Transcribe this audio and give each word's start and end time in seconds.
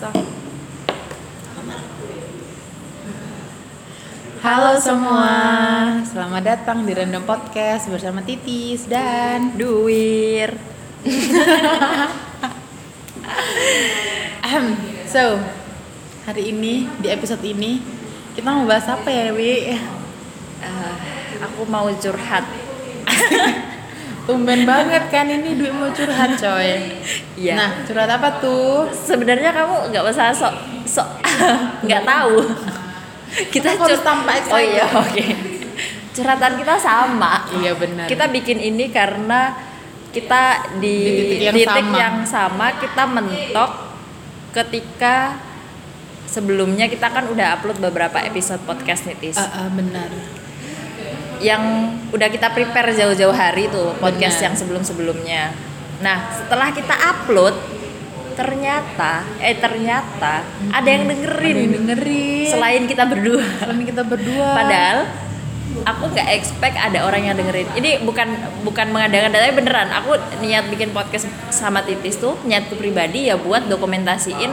So. 0.00 0.08
Halo 4.40 4.80
semua, 4.80 5.28
selamat 6.08 6.40
datang 6.40 6.88
di 6.88 6.96
Random 6.96 7.20
Podcast 7.20 7.84
bersama 7.92 8.24
Titis 8.24 8.88
dan 8.88 9.60
Duwir. 9.60 10.56
So, 15.10 15.42
hari 16.22 16.54
ini 16.54 16.86
di 17.02 17.10
episode 17.10 17.42
ini 17.42 17.82
kita 18.38 18.46
mau 18.46 18.62
bahas 18.62 18.86
apa 18.86 19.10
ya, 19.10 19.34
Wi? 19.34 19.74
Eh, 19.74 19.80
aku 21.44 21.66
mau 21.68 21.90
curhat. 21.98 22.46
Tumben 24.24 24.62
banget 24.62 25.04
kan 25.08 25.26
ini 25.26 25.56
Dwi 25.56 25.70
mau 25.70 25.90
curhat, 25.90 26.36
coy. 26.36 26.70
Iya. 27.34 27.54
Nah, 27.56 27.70
curhat 27.82 28.10
apa 28.10 28.38
tuh? 28.38 28.86
Sebenarnya 28.92 29.50
kamu 29.50 29.90
nggak 29.90 30.04
usah 30.06 30.30
sok 30.30 30.54
sok 30.86 31.08
nggak 31.86 32.02
tahu. 32.04 32.36
Kita 33.48 33.74
Aku 33.74 33.86
harus 33.86 33.98
cur- 33.98 34.06
tampak 34.06 34.34
excited. 34.42 34.54
Oh 34.54 34.62
iya, 34.62 34.86
oke. 34.90 35.24
Curhatan 36.10 36.52
kita 36.58 36.74
sama. 36.76 37.46
Iya 37.54 37.72
benar. 37.74 38.06
Kita 38.06 38.24
bikin 38.26 38.58
ini 38.58 38.90
karena 38.90 39.54
kita 40.10 40.42
di, 40.82 40.96
Di 41.06 41.22
titik 41.38 41.54
yang 41.54 41.86
sama. 41.86 41.94
yang 41.94 42.16
sama 42.26 42.66
kita 42.76 43.02
mentok 43.06 43.70
ketika 44.50 45.38
sebelumnya 46.26 46.86
kita 46.86 47.06
kan 47.06 47.26
udah 47.26 47.54
upload 47.54 47.78
beberapa 47.78 48.18
episode 48.20 48.58
podcast 48.62 49.06
nitis. 49.06 49.38
Ah, 49.38 49.66
ah, 49.66 49.68
benar. 49.70 50.10
Yang 51.40 51.96
udah 52.12 52.28
kita 52.28 52.52
prepare 52.52 52.92
jauh-jauh 52.92 53.32
hari 53.32 53.66
tuh 53.72 53.96
podcast 53.98 54.38
Benar. 54.38 54.46
yang 54.46 54.54
sebelum-sebelumnya. 54.54 55.42
Nah, 56.04 56.16
setelah 56.32 56.68
kita 56.72 56.94
upload 56.96 57.56
ternyata 58.30 59.20
eh 59.42 59.52
ternyata 59.58 60.40
ada 60.72 60.88
yang 60.88 61.04
dengerin 61.04 61.52
Ada 61.52 61.60
yang 61.60 61.74
dengerin. 61.84 62.46
selain 62.48 62.82
kita 62.88 63.04
berdua. 63.04 63.44
Selain 63.60 63.84
kita 63.84 64.02
berdua. 64.06 64.48
Padahal 64.56 64.98
aku 65.84 66.02
nggak 66.14 66.28
expect 66.40 66.76
ada 66.76 67.04
orang 67.04 67.28
yang 67.28 67.36
dengerin. 67.36 67.68
Ini 67.76 68.00
bukan 68.04 68.28
bukan 68.64 68.86
mengada-ngada 68.92 69.36
tapi 69.44 69.54
beneran. 69.60 69.88
Aku 69.92 70.16
niat 70.40 70.72
bikin 70.72 70.92
podcast 70.96 71.28
sama 71.52 71.84
Titis 71.84 72.16
tuh 72.16 72.36
niatku 72.48 72.80
pribadi 72.80 73.28
ya 73.28 73.36
buat 73.36 73.68
dokumentasiin 73.68 74.50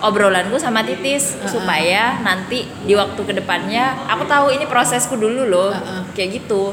obrolanku 0.00 0.56
sama 0.56 0.80
Titis 0.80 1.36
supaya 1.44 2.18
nanti 2.20 2.64
di 2.82 2.92
waktu 2.92 3.20
ke 3.20 3.32
depannya 3.34 3.92
aku 4.06 4.24
tahu 4.24 4.48
ini 4.50 4.64
prosesku 4.64 5.14
dulu 5.14 5.44
loh 5.44 5.70
Uh-uh. 5.70 6.02
kayak 6.12 6.40
gitu. 6.40 6.72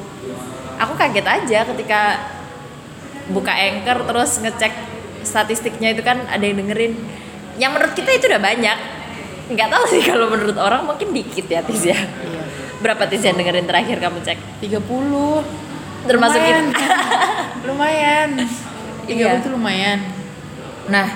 Aku 0.77 0.93
kaget 0.93 1.25
aja 1.25 1.59
ketika 1.65 2.01
buka 3.27 3.51
anchor 3.51 4.05
terus 4.05 4.39
ngecek 4.39 4.71
statistiknya 5.21 5.91
itu 5.91 6.01
kan 6.01 6.23
ada 6.25 6.41
yang 6.41 6.55
dengerin. 6.57 6.95
Yang 7.57 7.71
menurut 7.73 7.93
kita 7.93 8.09
itu 8.13 8.25
udah 8.27 8.39
banyak. 8.39 8.77
Nggak 9.47 9.67
tahu 9.67 9.83
sih 9.87 10.01
kalau 10.09 10.27
menurut 10.27 10.55
orang 10.55 10.85
mungkin 10.85 11.11
dikit 11.11 11.47
ya 11.47 11.59
Tis 11.61 11.83
ya. 11.83 11.97
Iya. 11.97 12.43
Berapa 12.79 13.03
Tis 13.05 13.21
yang 13.21 13.35
dengerin 13.35 13.65
terakhir 13.65 13.97
kamu 13.97 14.21
cek? 14.21 14.37
30 14.61 14.79
Termasuk 16.07 16.39
lumayan. 16.39 16.65
lumayan 17.67 18.29
30 19.03 19.11
Iya. 19.11 19.39
itu 19.39 19.49
lumayan 19.49 19.99
Nah, 20.87 21.07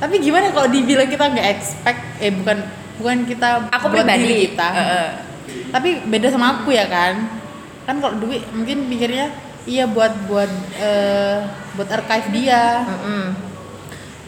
tapi 0.00 0.14
gimana 0.18 0.48
kalau 0.50 0.66
dibilang 0.66 1.06
kita 1.06 1.24
nggak 1.28 1.48
expect 1.52 2.00
eh 2.18 2.32
bukan 2.32 2.58
bukan 2.96 3.16
kita 3.24 3.68
aku 3.68 3.86
buat 3.86 4.02
pribadi 4.02 4.22
diri 4.24 4.36
kita 4.48 4.68
Heeh. 4.72 5.08
tapi 5.70 5.88
beda 6.04 6.28
sama 6.32 6.60
aku 6.60 6.72
ya 6.72 6.88
kan 6.88 7.28
kan 7.84 7.96
kalau 8.00 8.16
duit 8.16 8.40
mungkin 8.50 8.88
pikirnya 8.88 9.28
iya 9.64 9.84
buat 9.84 10.12
buat 10.24 10.48
eh, 10.76 11.44
buat 11.76 11.88
archive 11.90 12.28
dia 12.32 12.80
Mm-mm. 12.82 13.24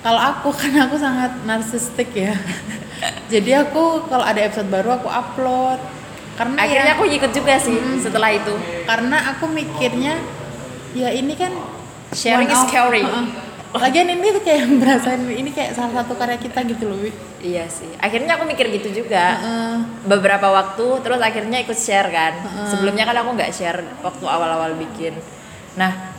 kalau 0.01 0.21
aku 0.21 0.53
kan 0.61 0.73
aku 0.89 0.97
sangat 0.97 1.33
narsistik 1.45 2.13
ya 2.13 2.37
jadi 3.33 3.65
aku 3.65 4.07
kalau 4.07 4.23
ada 4.23 4.45
episode 4.45 4.69
baru 4.69 5.01
aku 5.01 5.09
upload 5.09 5.81
karena 6.33 6.57
Akhirnya 6.57 6.93
ya, 6.93 6.97
aku 6.97 7.05
ikut 7.13 7.29
juga 7.29 7.61
sih 7.61 7.77
setelah 8.01 8.33
itu. 8.33 8.57
karena 8.89 9.37
aku 9.37 9.53
mikirnya 9.53 10.17
ya 10.93 11.13
ini 11.13 11.37
kan 11.37 11.53
Sharing 12.13 12.49
is 12.49 12.65
caring. 12.69 13.05
Heeh. 13.09 13.27
Lagian 13.73 14.09
ini 14.13 14.27
tuh 14.37 14.43
kayak 14.45 14.69
berasa 14.83 15.17
ini 15.17 15.51
kayak 15.51 15.73
salah 15.73 16.03
satu 16.03 16.13
karya 16.17 16.37
kita 16.37 16.61
gitu 16.69 16.93
loh 16.93 16.99
Wi. 17.01 17.13
Iya 17.41 17.67
sih. 17.73 17.89
Akhirnya 17.99 18.37
aku 18.37 18.45
mikir 18.45 18.69
gitu 18.69 19.03
juga. 19.03 19.41
Heeh. 19.41 19.77
Beberapa 20.05 20.53
waktu 20.53 20.87
terus 21.01 21.21
akhirnya 21.25 21.59
ikut 21.65 21.77
share 21.77 22.13
kan. 22.13 22.37
Heeh. 22.37 22.69
Sebelumnya 22.69 23.09
kan 23.09 23.17
aku 23.25 23.31
nggak 23.33 23.53
share 23.53 23.81
waktu 24.05 24.25
awal-awal 24.29 24.77
bikin. 24.77 25.17
Nah, 25.81 26.13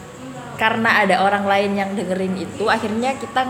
karena 0.58 1.06
ada 1.06 1.22
orang 1.22 1.46
lain 1.46 1.72
yang 1.78 1.90
dengerin 1.94 2.36
itu, 2.42 2.66
akhirnya 2.66 3.14
kita 3.22 3.42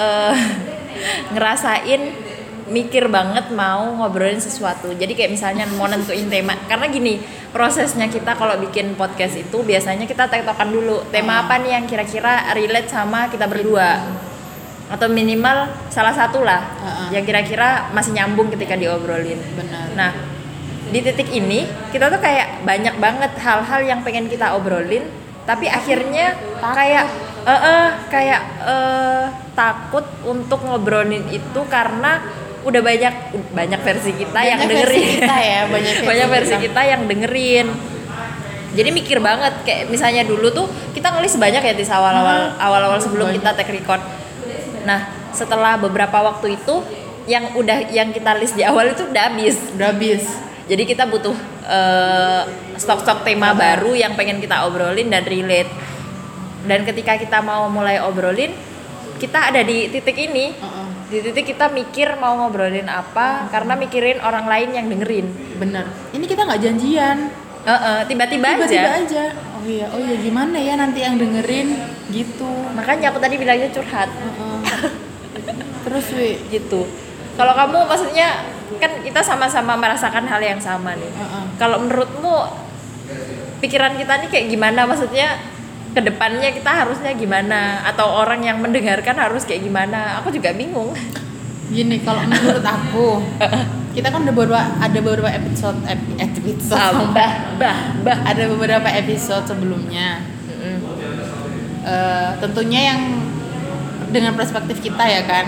eh, 0.00 0.36
ngerasain 1.36 2.31
mikir 2.72 3.12
banget 3.12 3.52
mau 3.52 3.92
ngobrolin 4.00 4.40
sesuatu. 4.40 4.90
Jadi 4.96 5.12
kayak 5.12 5.36
misalnya 5.36 5.68
mau 5.76 5.84
nentuin 5.84 6.26
tema. 6.32 6.56
Karena 6.64 6.88
gini, 6.88 7.20
prosesnya 7.52 8.08
kita 8.08 8.32
kalau 8.34 8.56
bikin 8.64 8.96
podcast 8.96 9.36
itu 9.36 9.60
biasanya 9.60 10.08
kita 10.08 10.26
tektokan 10.32 10.72
dulu 10.72 11.04
tema 11.12 11.44
apa 11.44 11.60
nih 11.60 11.76
yang 11.76 11.84
kira-kira 11.84 12.50
relate 12.56 12.88
sama 12.88 13.28
kita 13.28 13.44
berdua. 13.44 14.00
Atau 14.88 15.12
minimal 15.12 15.68
salah 15.92 16.12
satu 16.16 16.40
lah 16.40 16.60
Heeh. 16.80 17.20
yang 17.20 17.24
kira-kira 17.24 17.92
masih 17.92 18.16
nyambung 18.16 18.48
ketika 18.48 18.76
diobrolin. 18.76 19.40
benar 19.56 19.88
Nah, 19.92 20.10
di 20.92 21.00
titik 21.00 21.32
ini 21.32 21.64
kita 21.88 22.12
tuh 22.12 22.20
kayak 22.20 22.64
banyak 22.68 23.00
banget 23.00 23.32
hal-hal 23.40 23.80
yang 23.80 24.00
pengen 24.04 24.28
kita 24.28 24.52
obrolin, 24.52 25.08
tapi 25.48 25.64
akhirnya 25.64 26.36
kayak 26.60 27.08
eh 27.42 27.50
eh, 27.50 27.88
kayak 28.12 28.42
eh, 28.62 29.24
takut 29.56 30.04
untuk 30.28 30.60
ngobrolin 30.62 31.26
itu 31.32 31.60
karena 31.72 32.20
udah 32.62 32.80
banyak 32.80 33.14
banyak 33.50 33.80
versi 33.82 34.10
kita 34.14 34.40
yang 34.40 34.58
Banyak 34.62 34.76
versi 34.78 34.98
dengerin. 34.98 35.18
kita 35.18 35.36
ya, 35.38 35.60
banyak 35.74 35.92
versi 35.92 36.06
banyak 36.06 36.28
versi 36.30 36.54
kita. 36.54 36.64
kita 36.70 36.80
yang 36.86 37.00
dengerin. 37.06 37.66
Jadi 38.72 38.88
mikir 38.88 39.18
banget 39.20 39.52
kayak 39.68 39.92
misalnya 39.92 40.24
dulu 40.24 40.48
tuh 40.48 40.64
kita 40.96 41.12
ngelis 41.12 41.36
banyak 41.36 41.60
ya 41.60 41.74
di 41.76 41.84
awal-awal 41.84 42.56
awal-awal 42.56 42.96
sebelum 42.96 43.28
Banyak. 43.28 43.44
kita 43.44 43.50
take 43.60 43.72
record. 43.76 44.00
Nah, 44.88 45.00
setelah 45.30 45.76
beberapa 45.76 46.24
waktu 46.24 46.56
itu 46.56 46.80
yang 47.28 47.52
udah 47.52 47.92
yang 47.92 48.10
kita 48.10 48.32
list 48.34 48.56
di 48.56 48.64
awal 48.64 48.90
itu 48.90 49.04
udah 49.04 49.28
habis. 49.28 49.60
udah 49.76 49.92
habis 49.92 50.24
Jadi 50.62 50.88
kita 50.88 51.04
butuh 51.04 51.36
eh, 51.68 52.42
stok-stok 52.80 53.26
tema 53.26 53.52
baru 53.52 53.92
yang 53.92 54.16
pengen 54.16 54.40
kita 54.40 54.64
obrolin 54.64 55.10
dan 55.12 55.26
relate. 55.26 55.68
Dan 56.64 56.86
ketika 56.86 57.18
kita 57.18 57.42
mau 57.42 57.66
mulai 57.68 57.98
obrolin, 58.00 58.54
kita 59.18 59.52
ada 59.52 59.60
di 59.60 59.90
titik 59.90 60.16
ini. 60.16 60.54
Heeh. 60.54 60.81
Di 61.12 61.20
titik 61.20 61.52
kita 61.52 61.68
mikir 61.68 62.16
mau 62.16 62.40
ngobrolin 62.40 62.88
apa 62.88 63.44
karena 63.52 63.76
mikirin 63.76 64.16
orang 64.24 64.48
lain 64.48 64.72
yang 64.72 64.86
dengerin. 64.88 65.28
bener 65.60 65.84
ini 66.16 66.24
kita 66.24 66.48
nggak 66.48 66.56
janjian 66.64 67.28
Heeh, 67.68 67.98
tiba-tiba 68.08 68.56
tiba-tiba 68.56 68.90
aja. 68.96 69.04
aja 69.04 69.24
oh 69.54 69.62
iya 69.68 69.86
oh 69.92 70.00
iya 70.00 70.16
gimana 70.18 70.56
ya 70.56 70.74
nanti 70.74 71.04
yang 71.04 71.20
dengerin 71.20 71.68
gitu 72.08 72.48
Makanya 72.72 73.12
aku 73.12 73.20
tadi 73.20 73.36
bilangnya 73.36 73.68
curhat 73.68 74.08
Heeh. 74.08 74.58
terus 75.84 76.06
wi 76.16 76.40
gitu. 76.48 76.88
Kalau 77.36 77.52
kamu 77.52 77.78
maksudnya 77.84 78.48
kan 78.80 79.04
kita 79.04 79.20
sama-sama 79.20 79.76
merasakan 79.76 80.24
hal 80.24 80.40
yang 80.40 80.60
sama 80.64 80.96
nih. 80.96 81.12
Heeh. 81.12 81.44
Kalau 81.60 81.76
menurutmu 81.76 82.36
pikiran 83.60 84.00
kita 84.00 84.16
nih 84.24 84.28
kayak 84.32 84.46
gimana 84.48 84.88
maksudnya 84.88 85.36
ke 85.92 86.00
depannya 86.00 86.48
kita 86.56 86.70
harusnya 86.72 87.12
gimana? 87.12 87.84
Atau 87.84 88.08
orang 88.08 88.40
yang 88.40 88.58
mendengarkan 88.58 89.16
harus 89.16 89.44
kayak 89.44 89.68
gimana? 89.68 90.20
Aku 90.20 90.32
juga 90.32 90.52
bingung. 90.56 90.96
Gini 91.72 92.00
kalau 92.04 92.24
menurut 92.28 92.64
aku 92.64 93.20
kita 93.96 94.08
kan 94.08 94.24
udah 94.24 94.34
beberapa 94.34 94.64
ada 94.80 94.98
beberapa 95.04 95.28
episode 95.28 95.76
epi- 95.84 96.16
episode. 96.16 97.12
Bah 97.12 97.32
bah 97.60 97.76
bah. 98.00 98.18
Ada 98.24 98.48
beberapa 98.48 98.88
episode 98.88 99.44
sebelumnya. 99.44 100.24
Eh, 101.82 102.30
tentunya 102.38 102.94
yang 102.94 103.00
dengan 104.14 104.38
perspektif 104.38 104.80
kita 104.80 105.02
ya 105.02 105.22
kan? 105.28 105.46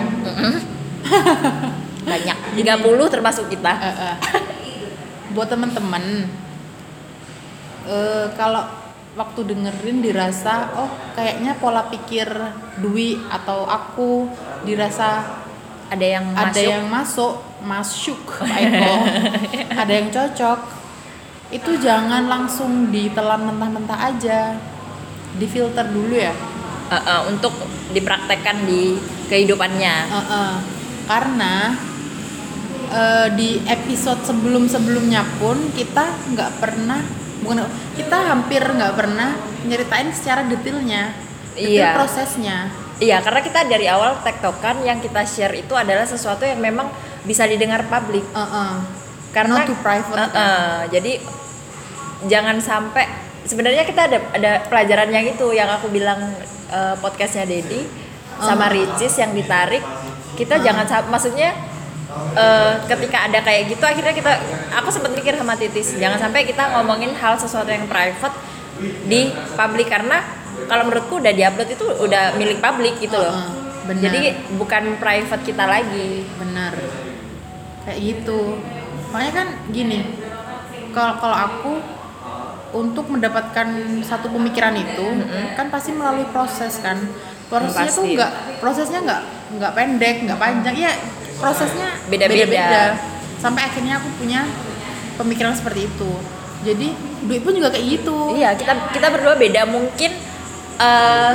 Banyak. 2.11 2.39
30 2.59 3.13
termasuk 3.13 3.49
kita. 3.49 3.73
Eh, 3.81 3.97
eh. 4.13 4.17
buat 5.35 5.51
teman-teman 5.51 6.31
eh, 7.91 8.27
kalau 8.39 8.63
waktu 9.15 9.41
dengerin 9.47 10.03
dirasa 10.03 10.75
oh 10.75 10.91
kayaknya 11.15 11.55
pola 11.63 11.87
pikir 11.87 12.27
Dwi 12.83 13.23
atau 13.31 13.63
aku 13.63 14.27
dirasa 14.67 15.23
ada 15.87 16.03
yang 16.07 16.27
ada 16.35 16.51
masuk? 16.51 16.67
yang 16.67 16.85
masuk 16.91 17.35
masuk 17.63 18.21
ada 19.81 19.93
yang 19.93 20.11
cocok. 20.11 20.59
Itu 21.55 21.79
jangan 21.79 22.27
langsung 22.27 22.91
ditelan 22.91 23.47
mentah-mentah 23.47 24.01
aja. 24.11 24.59
Difilter 25.39 25.87
dulu 25.87 26.19
ya. 26.19 26.35
Eh, 26.91 26.95
eh, 26.99 27.23
untuk 27.31 27.55
dipraktekkan 27.95 28.67
di 28.67 28.99
kehidupannya. 29.31 29.97
Heeh. 30.11 30.53
karena 31.05 31.77
eh, 32.89 33.29
di 33.37 33.61
episode 33.69 34.25
sebelum-sebelumnya 34.25 35.37
pun 35.37 35.69
kita 35.77 36.33
nggak 36.33 36.51
pernah 36.65 37.24
bukan 37.45 37.69
kita 37.95 38.19
hampir 38.25 38.65
nggak 38.65 38.95
pernah 38.97 39.37
nyeritain 39.63 40.09
secara 40.11 40.43
detailnya 40.43 41.13
detail 41.53 41.71
Iya. 41.71 41.93
prosesnya 41.95 42.59
Iya, 42.95 43.19
karena 43.21 43.43
kita 43.43 43.67
dari 43.67 43.91
awal 43.91 44.23
tektokan 44.23 44.79
yang 44.81 45.03
kita 45.03 45.27
share 45.27 45.51
itu 45.53 45.75
adalah 45.75 46.07
sesuatu 46.07 46.47
yang 46.47 46.63
memang 46.63 46.87
bisa 47.27 47.43
didengar 47.43 47.83
publik. 47.91 48.23
Uh-uh. 48.31 48.87
Karena 49.35 49.67
Not 49.67 49.67
too 49.67 49.79
private, 49.83 50.15
Uh-uh. 50.15 50.31
kan? 50.31 50.95
Jadi 50.95 51.19
jangan 52.31 52.63
sampai 52.63 53.11
sebenarnya 53.43 53.83
kita 53.83 54.07
ada 54.07 54.19
ada 54.31 54.53
pelajaran 54.71 55.11
yang 55.11 55.27
itu 55.27 55.43
yang 55.51 55.67
aku 55.69 55.91
bilang 55.91 56.23
eh, 56.71 56.95
podcastnya 57.03 57.45
Dedi 57.45 57.83
sama 58.39 58.71
Uh-huh. 58.71 58.75
Ricis 58.79 59.15
yang 59.19 59.35
ditarik. 59.35 59.83
Kita 60.35 60.63
jangan 60.63 60.87
sam- 60.87 61.11
maksudnya 61.11 61.51
eh, 62.37 62.73
ketika 62.89 63.31
ada 63.31 63.39
kayak 63.43 63.71
gitu 63.71 63.85
akhirnya 63.85 64.15
kita 64.15 64.33
aku 64.75 64.89
sempat 64.91 65.11
mikir 65.15 65.35
sama 65.35 65.55
Titis 65.59 65.99
jangan 65.99 66.19
sampai 66.19 66.47
kita 66.47 66.75
ngomongin 66.75 67.15
hal 67.17 67.39
sesuatu 67.39 67.71
yang 67.71 67.87
private 67.91 68.37
di 69.07 69.31
publik 69.55 69.87
karena 69.87 70.23
kalau 70.67 70.87
menurutku 70.87 71.19
udah 71.19 71.33
diupload 71.35 71.69
itu 71.71 71.87
udah 71.99 72.39
milik 72.39 72.63
publik 72.63 72.95
gitu 73.03 73.19
loh. 73.19 73.35
Uh-uh, 73.35 73.51
benar. 73.91 74.03
Jadi 74.07 74.23
bukan 74.55 74.99
private 75.03 75.43
kita 75.43 75.65
lagi. 75.67 76.27
benar 76.39 76.75
kayak 77.85 78.01
gitu 78.01 78.59
makanya 79.13 79.33
kan 79.45 79.49
gini 79.71 80.01
kalau 80.97 81.15
kalau 81.21 81.37
aku 81.37 81.73
untuk 82.75 83.07
mendapatkan 83.07 83.69
satu 84.03 84.27
pemikiran 84.35 84.75
itu 84.75 85.07
kan 85.55 85.71
pasti 85.71 85.95
melalui 85.95 86.27
proses 86.35 86.81
kan 86.83 86.99
prosesnya 87.47 87.93
tuh 87.93 88.03
Pasti. 88.03 88.17
nggak 88.19 88.33
prosesnya 88.59 89.01
nggak 89.05 89.23
nggak 89.61 89.73
pendek 89.77 90.17
nggak 90.27 90.39
panjang 90.41 90.77
ya 90.91 90.93
prosesnya 91.45 91.89
Beda-beda. 92.09 92.97
sampai 93.37 93.63
akhirnya 93.63 94.01
aku 94.01 94.09
punya 94.17 94.49
pemikiran 95.15 95.53
seperti 95.53 95.87
itu 95.87 96.11
jadi 96.63 96.89
duit 97.23 97.41
pun 97.41 97.53
juga 97.53 97.69
kayak 97.69 97.87
gitu 97.93 98.33
Iya, 98.35 98.57
kita 98.57 98.73
kita 98.91 99.07
berdua 99.09 99.37
beda 99.37 99.63
mungkin 99.65 100.11
eh 100.75 101.33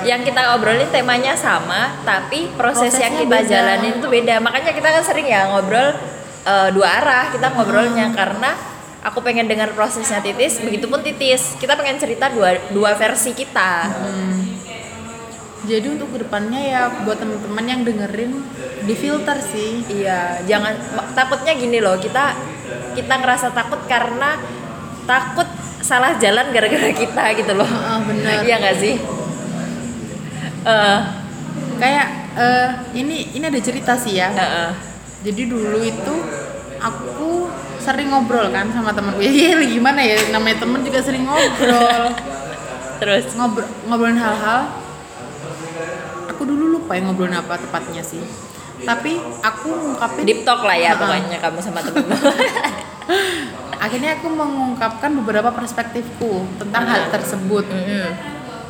yang 0.00 0.20
kita 0.20 0.52
obrolin 0.52 0.88
temanya 0.88 1.32
sama, 1.32 1.92
tapi 2.02 2.48
proses 2.54 2.92
yang 2.94 3.12
Prosesnya 3.12 3.20
kita 3.20 3.36
beda. 3.38 3.48
jalanin 3.48 3.92
itu 3.96 4.06
beda. 4.06 4.34
Makanya 4.38 4.72
kita 4.72 4.88
kan 4.90 5.02
sering 5.02 5.24
ya 5.24 5.44
ngobrol 5.46 5.92
eh, 6.42 6.68
dua 6.70 6.88
arah 6.98 7.24
kita 7.28 7.46
ngobrolnya 7.50 8.08
karena 8.10 8.50
aku 9.00 9.20
pengen 9.20 9.44
dengar 9.44 9.70
prosesnya 9.70 10.20
Titis, 10.20 10.56
begitupun 10.58 11.00
Titis. 11.00 11.56
Kita 11.56 11.72
pengen 11.72 11.96
cerita 11.96 12.28
dua 12.28 12.56
dua 12.68 12.96
versi 12.96 13.32
kita. 13.32 13.88
Jadi 15.68 15.86
untuk 15.92 16.08
ke 16.16 16.24
depannya 16.24 16.60
ya 16.60 16.82
buat 17.04 17.20
teman-teman 17.20 17.64
yang 17.68 17.80
dengerin 17.84 18.32
difilter 18.88 19.36
sih 19.44 19.84
Iya, 19.88 20.40
jangan 20.48 20.72
takutnya 21.12 21.52
gini 21.52 21.84
loh, 21.84 22.00
kita 22.00 22.32
kita 22.96 23.14
ngerasa 23.20 23.52
takut 23.52 23.80
karena 23.84 24.40
takut 25.04 25.48
salah 25.84 26.16
jalan 26.16 26.48
gara-gara 26.54 26.92
kita 26.92 27.24
gitu 27.36 27.52
loh. 27.56 27.68
Heeh, 27.68 27.98
bener. 28.08 28.40
Iya 28.46 28.54
nggak 28.62 28.76
sih? 28.78 28.94
Eh, 30.60 31.00
kayak 31.80 32.08
eh, 32.36 32.68
ini 33.00 33.32
ini 33.32 33.44
ada 33.48 33.60
cerita 33.64 33.96
sih 33.96 34.20
ya 34.20 34.28
heeh. 34.28 34.70
jadi 35.24 35.48
dulu 35.48 35.80
itu 35.80 36.14
aku 36.76 37.48
sering 37.80 38.12
ngobrol 38.12 38.52
kan 38.52 38.68
sama 38.68 38.92
temanku 38.92 39.24
ya 39.24 39.56
gimana 39.56 40.04
ya 40.04 40.20
namanya 40.28 40.60
temen 40.60 40.84
juga 40.84 41.00
sering 41.00 41.24
ngobrol 41.24 42.12
Terus 43.00 43.32
ngobrol 43.32 43.64
ngobrolin 43.88 44.20
hal-hal 44.20 44.68
aku 46.40 46.48
dulu 46.48 46.80
lupa 46.80 46.96
ya 46.96 47.04
ngobrolin 47.04 47.36
apa 47.36 47.60
tepatnya 47.60 48.00
sih. 48.00 48.24
Tapi 48.80 49.20
aku 49.44 49.68
ngungkapin 49.68 50.24
deep 50.24 50.40
talk 50.48 50.64
lah 50.64 50.72
ya 50.72 50.96
Ha-ha. 50.96 51.04
pokoknya 51.04 51.36
kamu 51.36 51.60
sama 51.60 51.84
temen 51.84 52.08
akhirnya 53.84 54.16
aku 54.16 54.32
mengungkapkan 54.32 55.20
beberapa 55.20 55.52
perspektifku 55.52 56.48
tentang 56.56 56.88
hal 56.88 57.12
tersebut. 57.12 57.68
Mm-mm. 57.68 58.08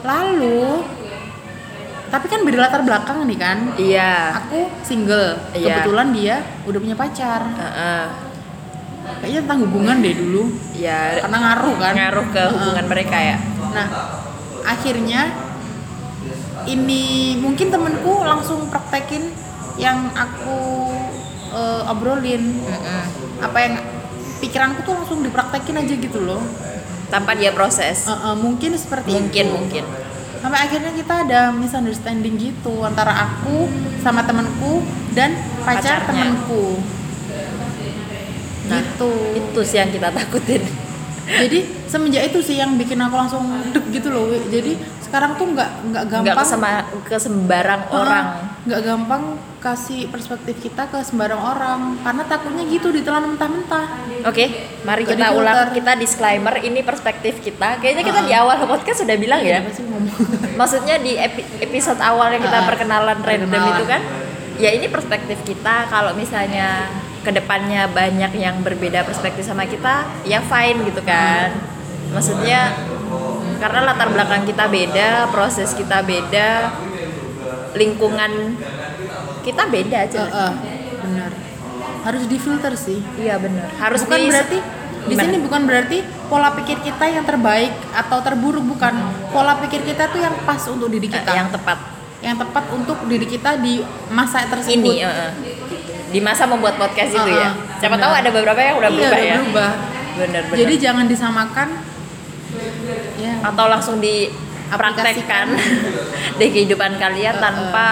lalu 0.03 0.83
tapi 2.11 2.27
kan 2.27 2.43
beda 2.43 2.59
latar 2.59 2.83
belakang 2.83 3.23
nih 3.23 3.39
kan? 3.39 3.59
Iya. 3.79 4.35
Aku 4.43 4.67
single. 4.83 5.39
Iya. 5.55 5.79
kebetulan 5.79 6.11
dia 6.11 6.43
udah 6.67 6.79
punya 6.83 6.97
pacar. 6.99 7.47
Heeh. 7.55 8.05
kayaknya 9.23 9.41
tentang 9.47 9.63
hubungan 9.63 10.03
deh 10.03 10.15
dulu. 10.19 10.51
Ya 10.75 11.23
karena 11.23 11.39
ngaruh 11.39 11.77
kan? 11.79 11.95
Ngaruh 11.95 12.27
ke 12.35 12.43
hubungan 12.51 12.87
mereka 12.91 13.15
ya. 13.15 13.39
Nah 13.71 13.87
akhirnya 14.67 15.50
ini 16.69 17.37
mungkin 17.41 17.73
temenku 17.73 18.21
langsung 18.25 18.69
praktekin 18.69 19.33
yang 19.81 20.13
aku 20.13 20.91
eh, 21.55 21.91
obrolin. 21.93 22.61
Mm-mm. 22.61 23.05
apa 23.41 23.57
yang 23.57 23.75
pikiranku 24.45 24.85
tuh 24.85 24.93
langsung 24.93 25.25
dipraktekin 25.25 25.81
aja 25.81 25.95
gitu 25.97 26.21
loh. 26.21 26.43
Tanpa 27.09 27.33
dia 27.35 27.51
proses. 27.57 28.05
Eh, 28.05 28.13
eh, 28.13 28.37
mungkin 28.37 28.77
seperti 28.77 29.17
mungkin 29.17 29.47
itu. 29.49 29.55
mungkin. 29.57 29.85
Sampai 30.41 30.61
akhirnya 30.65 30.93
kita 30.97 31.15
ada 31.29 31.41
misunderstanding 31.53 32.41
gitu 32.41 32.81
antara 32.81 33.13
aku 33.13 33.69
sama 34.01 34.25
temanku 34.25 34.81
dan 35.13 35.37
pacar 35.65 36.01
Pacarnya. 36.01 36.33
temanku 36.33 36.81
Nah, 38.71 38.79
gitu. 38.87 39.11
itu 39.35 39.61
sih 39.67 39.83
yang 39.83 39.91
kita 39.91 40.09
takutin. 40.15 40.63
Jadi 41.27 41.59
semenjak 41.91 42.31
itu 42.31 42.39
sih 42.39 42.57
yang 42.59 42.79
bikin 42.79 42.99
aku 43.03 43.15
langsung 43.19 43.43
deg 43.75 43.83
gitu 43.91 44.15
loh 44.15 44.31
jadi 44.51 44.79
sekarang 45.11 45.35
tuh 45.35 45.47
nggak 45.49 45.71
nggak 45.83 46.03
nggak 46.07 46.23
gampang. 46.23 46.39
ke 46.39 46.45
sama 46.47 46.71
ke 47.03 47.17
sembarang 47.19 47.83
Ah, 47.85 47.95
orang. 47.97 48.27
nggak 48.63 48.81
gampang 48.81 49.23
kasih 49.59 50.07
perspektif 50.07 50.55
kita 50.57 50.87
ke 50.87 50.99
sembarang 51.01 51.37
orang 51.37 51.81
karena 51.99 52.23
takutnya 52.25 52.63
gitu 52.65 52.89
ditelan 52.89 53.27
mentah-mentah. 53.29 53.87
Oke 54.23 54.45
mari 54.81 55.03
Nggak 55.03 55.11
kita 55.11 55.25
difilter. 55.27 55.41
ulang. 55.43 55.59
Kita 55.75 55.93
disclaimer 55.97 56.55
ini 56.61 56.81
perspektif 56.81 57.35
kita. 57.41 57.77
Kayaknya 57.77 58.05
kita 58.07 58.21
Ah. 58.21 58.25
di 58.25 58.33
awal 58.33 58.57
podcast 58.65 59.03
sudah 59.03 59.17
bilang 59.17 59.43
ya. 59.43 59.67
Ngomong. 59.67 60.07
Maksudnya 60.61 60.97
di 60.97 61.19
epi- 61.19 61.59
episode 61.61 61.99
awal 61.99 62.31
yang 62.31 62.41
kita 62.41 62.57
Ah, 62.57 62.65
perkenalan 62.65 63.19
random 63.19 63.51
perkenalan. 63.51 63.75
itu 63.75 63.85
kan? 63.85 64.03
Ya 64.57 64.71
ini 64.71 64.87
perspektif 64.87 65.43
kita. 65.43 65.89
Kalau 65.89 66.15
misalnya 66.15 66.87
ke 67.21 67.29
depannya 67.31 67.85
banyak 67.87 68.33
yang 68.33 68.63
berbeda 68.63 69.03
perspektif 69.03 69.43
sama 69.43 69.67
kita 69.67 70.07
ya 70.23 70.39
fine 70.41 70.87
gitu 70.87 71.03
kan. 71.03 71.51
Maksudnya 72.11 72.73
karena 73.61 73.81
latar 73.85 74.09
belakang 74.09 74.43
kita 74.43 74.65
beda 74.67 75.29
proses 75.29 75.77
kita 75.77 76.01
beda 76.01 76.73
lingkungan 77.77 78.57
kita 79.41 79.63
beda 79.69 79.97
aja. 80.05 80.21
Eh, 80.21 80.33
eh, 80.33 80.53
benar. 81.01 81.31
Harus 82.01 82.25
difilter 82.27 82.73
sih. 82.77 83.01
Iya 83.17 83.37
benar. 83.37 83.69
Harus 83.77 84.05
bukan 84.05 84.19
di- 84.19 84.29
berarti 84.29 84.59
di 85.01 85.15
sini 85.17 85.37
bukan 85.41 85.65
berarti 85.65 85.99
pola 86.29 86.53
pikir 86.53 86.77
kita 86.85 87.09
yang 87.09 87.25
terbaik 87.25 87.73
atau 87.93 88.19
terburuk 88.21 88.65
bukan. 88.65 88.95
Pola 89.33 89.57
pikir 89.61 89.85
kita 89.85 90.09
tuh 90.09 90.21
yang 90.21 90.35
pas 90.45 90.61
untuk 90.69 90.89
diri 90.89 91.09
kita. 91.09 91.31
yang 91.33 91.49
tepat. 91.49 91.79
Yang 92.21 92.37
tepat 92.45 92.65
untuk 92.69 92.99
diri 93.09 93.25
kita 93.25 93.57
di 93.57 93.81
masa 94.13 94.45
tersebut. 94.45 94.77
Ini 94.77 94.93
eh. 95.05 95.33
di 96.11 96.19
masa 96.19 96.43
membuat 96.43 96.75
podcast 96.75 97.15
itu 97.15 97.23
Uh-uh, 97.23 97.39
ya 97.39 97.55
siapa 97.79 97.95
tahu 97.95 98.11
ada 98.11 98.35
beberapa 98.35 98.59
yang 98.59 98.83
udah 98.83 98.91
Iya, 98.91 98.99
berubah 98.99 99.21
ya. 99.23 99.35
berubah. 99.39 99.71
benar 100.19 100.43
benar. 100.43 100.59
Jadi 100.59 100.75
jangan 100.77 101.07
disamakan 101.07 101.69
ya 103.17 103.35
atau 103.45 103.65
langsung 103.67 103.97
dipraktekkan 103.99 105.55
di 106.39 106.47
kehidupan 106.49 106.97
kalian 106.97 107.37
Uh-uh. 107.37 107.45
tanpa 107.45 107.89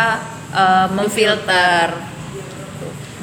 uh, 0.50 0.86
memfilter. 0.90 1.88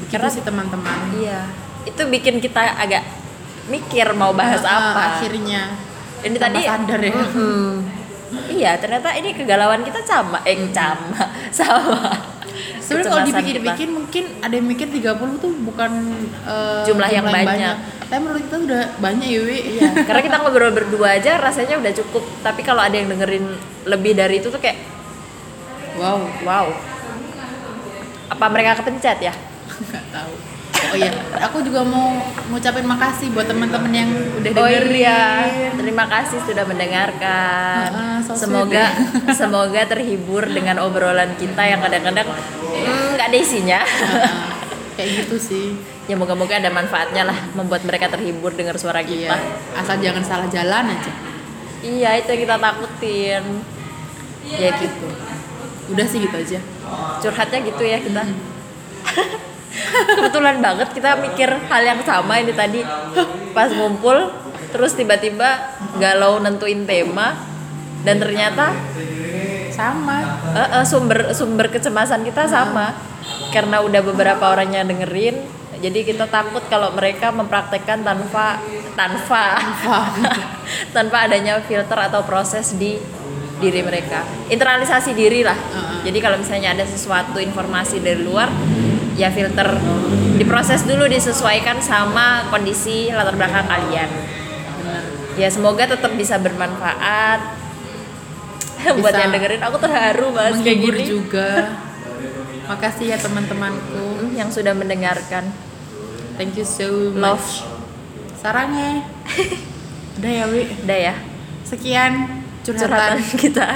gitu 0.06 0.28
sih 0.30 0.42
teman-teman 0.42 1.12
Iya, 1.18 1.50
itu 1.84 2.02
bikin 2.08 2.40
kita 2.40 2.62
agak 2.78 3.04
mikir 3.68 4.06
mau 4.14 4.32
bahas 4.32 4.62
Uh, 4.64 4.70
apa. 4.70 5.20
akhirnya 5.20 5.76
Ini 6.24 6.38
tadi 6.40 6.60
sadar 6.64 7.02
ya 7.02 7.14
Mm-mm. 7.14 7.86
Iya, 8.52 8.78
ternyata 8.80 9.14
ini 9.18 9.34
kegalauan 9.34 9.82
kita 9.84 10.02
sama, 10.06 10.40
eh 10.48 10.58
sama, 10.72 11.22
sama. 11.50 12.00
Sebenarnya 12.80 13.10
kalau 13.10 13.24
dipikir-pikir 13.26 13.88
mungkin 13.90 14.24
ada 14.46 14.54
yang 14.54 14.68
mikir 14.70 14.88
30 14.88 15.42
tuh 15.42 15.52
bukan 15.66 15.92
eh, 16.46 16.84
Jumlah 16.86 17.10
yang 17.10 17.26
banyak. 17.26 17.76
Tapi 18.06 18.20
menurut 18.22 18.42
kita 18.46 18.58
udah 18.62 18.84
banyak 19.02 19.28
ya, 19.28 19.42
Wi. 19.42 19.60
Iya, 19.82 19.90
karena 20.06 20.22
kita 20.22 20.38
ngobrol 20.46 20.70
berdua 20.70 21.18
aja 21.18 21.42
rasanya 21.42 21.82
udah 21.82 21.92
cukup. 21.98 22.24
Tapi 22.46 22.62
kalau 22.62 22.86
ada 22.86 22.94
yang 22.94 23.10
dengerin 23.10 23.58
lebih 23.90 24.14
dari 24.14 24.38
itu 24.40 24.54
tuh 24.54 24.62
kayak 24.62 24.78
Wow, 25.96 26.28
wow. 26.44 26.68
Apa 28.28 28.46
mereka 28.52 28.84
kepencet 28.84 29.24
ya? 29.24 29.34
nggak 29.90 30.06
tahu. 30.12 30.55
Oh 30.86 30.98
iya, 30.98 31.12
aku 31.42 31.60
juga 31.60 31.82
mau 31.82 32.16
ngucapin 32.48 32.84
makasih 32.84 33.28
buat 33.30 33.46
teman-teman 33.46 33.92
yang 33.92 34.10
udah 34.38 34.52
Oh 34.54 34.64
dengerin. 34.64 34.96
iya, 34.96 35.20
terima 35.74 36.06
kasih 36.06 36.40
sudah 36.42 36.64
mendengarkan. 36.64 37.88
Ah, 37.90 38.18
so 38.20 38.32
semoga 38.34 38.86
semoga 39.40 39.82
terhibur 39.84 40.46
dengan 40.46 40.80
obrolan 40.80 41.36
kita 41.36 41.62
yang 41.62 41.80
kadang-kadang 41.80 42.28
hmm, 42.30 43.08
nggak 43.14 43.28
ada 43.28 43.38
isinya. 43.38 43.80
Ah, 43.84 44.56
kayak 44.96 45.26
gitu 45.26 45.36
sih. 45.38 45.68
ya 46.06 46.14
moga-moga 46.14 46.54
ada 46.56 46.70
manfaatnya 46.70 47.26
lah 47.26 47.40
membuat 47.52 47.82
mereka 47.82 48.06
terhibur 48.08 48.54
dengar 48.54 48.78
suara 48.78 49.02
Iya, 49.02 49.34
kita. 49.34 49.38
asal 49.76 49.98
jangan 49.98 50.22
salah 50.22 50.48
jalan 50.48 50.86
aja. 50.88 51.12
Iya, 51.82 52.10
itu 52.16 52.30
yang 52.30 52.42
kita 52.44 52.56
takutin. 52.58 53.44
Ya 54.46 54.70
gitu. 54.72 55.08
Udah 55.90 56.06
sih 56.06 56.22
gitu 56.22 56.36
aja. 56.36 56.60
Curhatnya 57.20 57.60
gitu 57.64 57.84
ya 57.84 57.98
kita. 57.98 58.22
Kebetulan 60.16 60.64
banget 60.64 60.90
kita 60.96 61.20
mikir 61.20 61.50
hal 61.68 61.82
yang 61.84 62.02
sama 62.04 62.40
ini 62.40 62.54
tadi. 62.56 62.82
Pas 63.52 63.72
ngumpul 63.72 64.32
terus 64.72 64.96
tiba-tiba 64.96 65.78
galau 66.00 66.40
nentuin 66.44 66.84
tema 66.88 67.36
dan 68.04 68.20
ternyata 68.20 68.76
sama. 69.72 70.40
Eh, 70.56 70.60
eh, 70.80 70.86
sumber 70.88 71.36
sumber 71.36 71.68
kecemasan 71.72 72.24
kita 72.24 72.48
sama. 72.48 72.96
Karena 73.52 73.82
udah 73.82 74.02
beberapa 74.06 74.54
orang 74.54 74.70
yang 74.76 74.86
dengerin 74.86 75.66
jadi 75.86 76.08
kita 76.08 76.26
takut 76.32 76.64
kalau 76.72 76.96
mereka 76.96 77.30
mempraktekkan 77.30 78.02
tanpa 78.02 78.58
tanpa 78.96 79.60
tanpa. 80.90 81.20
adanya 81.30 81.60
filter 81.62 82.00
atau 82.00 82.24
proses 82.24 82.74
di 82.80 82.98
diri 83.60 83.82
mereka. 83.84 84.24
Internalisasi 84.52 85.16
diri 85.16 85.44
lah. 85.44 85.56
Jadi 86.04 86.18
kalau 86.20 86.40
misalnya 86.40 86.76
ada 86.76 86.86
sesuatu 86.88 87.40
informasi 87.40 88.04
dari 88.04 88.24
luar 88.24 88.50
ya 89.16 89.32
filter. 89.32 89.80
Diproses 90.36 90.84
dulu 90.84 91.08
disesuaikan 91.08 91.80
sama 91.80 92.48
kondisi 92.50 93.08
latar 93.10 93.36
belakang 93.36 93.66
kalian. 93.66 94.10
Ya 95.36 95.48
semoga 95.48 95.84
tetap 95.84 96.16
bisa 96.16 96.36
bermanfaat. 96.38 97.40
Buat 99.02 99.12
Bisa 99.12 99.20
yang 99.20 99.32
dengerin 99.34 99.64
aku 99.64 99.78
terharu 99.80 100.28
bahas 100.32 100.60
kayak 100.62 100.80
gini. 100.80 101.04
juga. 101.04 101.80
Makasih 102.66 103.14
ya 103.14 103.18
teman-temanku 103.18 104.04
Hmm, 104.16 104.32
yang 104.32 104.50
sudah 104.50 104.72
mendengarkan. 104.72 105.50
Thank 106.36 106.56
you 106.56 106.64
so 106.64 107.12
love. 107.12 107.40
much. 107.40 107.64
Sarangnya 108.38 109.04
udah 110.20 110.32
ya 110.32 110.46
wi? 110.48 110.64
Udah 110.84 111.00
ya. 111.02 111.16
Sekian 111.64 112.44
curhatan 112.62 113.20
curhatan. 113.20 113.40
kita. 113.40 113.68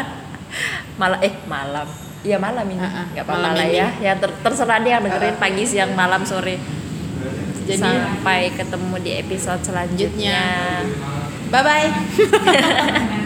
Malam 0.95 1.19
eh 1.23 1.33
malam 1.45 1.87
Iya 2.19 2.35
malam 2.35 2.67
ini. 2.67 2.83
Uh-uh, 2.83 3.05
nggak 3.15 3.25
apa-apa 3.25 3.49
lah 3.55 3.67
ya. 3.67 3.87
Ya 4.03 4.13
ter- 4.19 4.35
terserah 4.43 4.79
dia 4.83 4.99
yang 4.99 5.03
dengerin 5.07 5.37
pagi 5.39 5.63
siang 5.63 5.95
malam 5.95 6.21
sore. 6.27 6.59
Jadi 7.69 7.79
sampai 7.79 8.49
ketemu 8.57 8.95
di 8.99 9.11
episode 9.21 9.61
selanjutnya. 9.61 10.41
Bye 11.49 11.63
bye 11.65 11.89